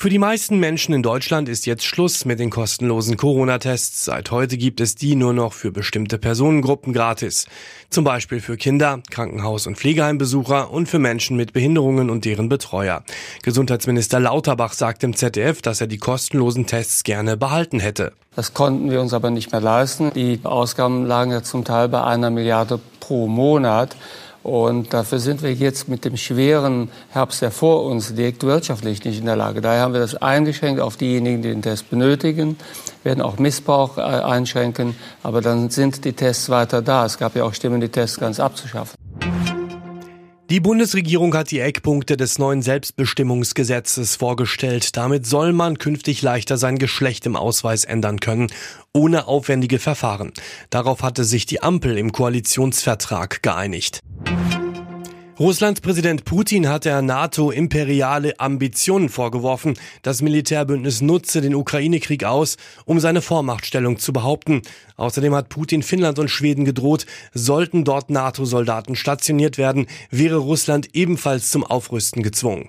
[0.00, 4.04] Für die meisten Menschen in Deutschland ist jetzt Schluss mit den kostenlosen Corona-Tests.
[4.04, 7.48] Seit heute gibt es die nur noch für bestimmte Personengruppen gratis.
[7.90, 13.02] Zum Beispiel für Kinder, Krankenhaus- und Pflegeheimbesucher und für Menschen mit Behinderungen und deren Betreuer.
[13.42, 18.12] Gesundheitsminister Lauterbach sagt im ZDF, dass er die kostenlosen Tests gerne behalten hätte.
[18.36, 20.12] Das konnten wir uns aber nicht mehr leisten.
[20.14, 23.96] Die Ausgaben lagen ja zum Teil bei einer Milliarde pro Monat.
[24.42, 29.18] Und dafür sind wir jetzt mit dem schweren Herbst, der vor uns liegt, wirtschaftlich nicht
[29.18, 29.60] in der Lage.
[29.60, 32.56] Daher haben wir das eingeschränkt auf diejenigen, die den Test benötigen,
[33.02, 37.04] werden auch Missbrauch äh, einschränken, aber dann sind die Tests weiter da.
[37.04, 38.94] Es gab ja auch Stimmen, die Tests ganz abzuschaffen.
[40.50, 44.96] Die Bundesregierung hat die Eckpunkte des neuen Selbstbestimmungsgesetzes vorgestellt.
[44.96, 48.46] Damit soll man künftig leichter sein Geschlecht im Ausweis ändern können,
[48.94, 50.32] ohne aufwendige Verfahren.
[50.70, 54.00] Darauf hatte sich die Ampel im Koalitionsvertrag geeinigt.
[55.38, 59.74] Russlands Präsident Putin hat der NATO imperiale Ambitionen vorgeworfen.
[60.02, 64.62] Das Militärbündnis nutze den Ukraine-Krieg aus, um seine Vormachtstellung zu behaupten.
[64.96, 71.52] Außerdem hat Putin Finnland und Schweden gedroht, sollten dort NATO-Soldaten stationiert werden, wäre Russland ebenfalls
[71.52, 72.68] zum Aufrüsten gezwungen.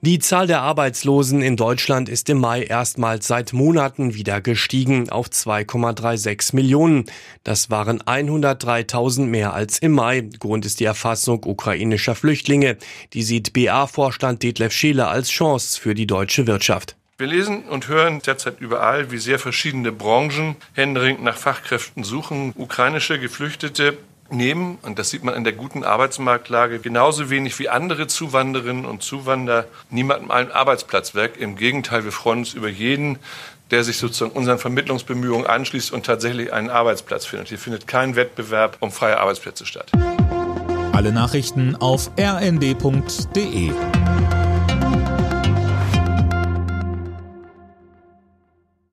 [0.00, 5.26] Die Zahl der Arbeitslosen in Deutschland ist im Mai erstmals seit Monaten wieder gestiegen auf
[5.26, 7.06] 2,36 Millionen.
[7.42, 10.28] Das waren 103.000 mehr als im Mai.
[10.38, 12.76] Grund ist die Erfassung ukrainischer Flüchtlinge.
[13.12, 16.94] Die sieht BA-Vorstand Detlef Scheele als Chance für die deutsche Wirtschaft.
[17.16, 22.52] Wir lesen und hören derzeit überall, wie sehr verschiedene Branchen händeringend nach Fachkräften suchen.
[22.56, 23.98] Ukrainische Geflüchtete
[24.30, 29.02] nehmen, und das sieht man in der guten Arbeitsmarktlage, genauso wenig wie andere Zuwanderinnen und
[29.02, 31.34] Zuwanderer niemandem einen Arbeitsplatz weg.
[31.38, 33.18] Im Gegenteil, wir freuen uns über jeden,
[33.70, 37.48] der sich sozusagen unseren Vermittlungsbemühungen anschließt und tatsächlich einen Arbeitsplatz findet.
[37.48, 39.90] Hier findet kein Wettbewerb um freie Arbeitsplätze statt.
[40.92, 43.72] Alle Nachrichten auf rnd.de